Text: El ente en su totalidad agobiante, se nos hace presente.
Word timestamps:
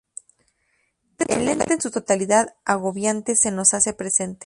El 1.27 1.47
ente 1.47 1.75
en 1.75 1.79
su 1.79 1.91
totalidad 1.91 2.55
agobiante, 2.65 3.35
se 3.35 3.51
nos 3.51 3.75
hace 3.75 3.93
presente. 3.93 4.39